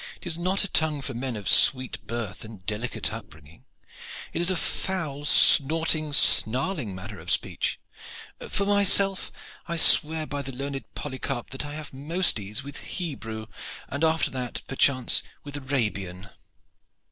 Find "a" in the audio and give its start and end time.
0.63-0.67, 4.49-4.55